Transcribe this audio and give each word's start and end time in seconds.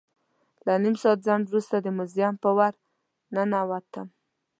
له 0.65 0.73
نیم 0.83 0.95
ساعت 1.01 1.19
ځنډ 1.27 1.43
وروسته 1.47 1.75
د 1.79 1.87
موزیم 1.97 2.33
په 2.43 2.49
ور 2.57 2.73
ننوتم. 3.35 4.07